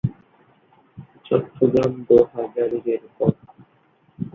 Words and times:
চট্টগ্রাম-দোহাজারী 1.25 2.77
রেলপথ। 2.85 3.35